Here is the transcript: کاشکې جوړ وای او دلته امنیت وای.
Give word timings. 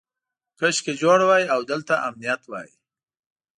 کاشکې 0.59 0.93
جوړ 1.01 1.19
وای 1.27 1.43
او 1.53 1.59
دلته 1.71 1.93
امنیت 2.07 2.41
وای. 2.47 2.69